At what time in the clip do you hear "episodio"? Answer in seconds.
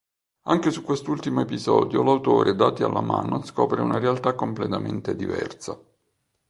1.41-2.01